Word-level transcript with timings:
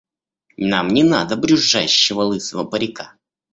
Нам 0.71 0.87
не 0.95 1.03
надо 1.03 1.35
брюзжащего 1.37 2.21
лысого 2.31 2.63
парика! 2.63 3.13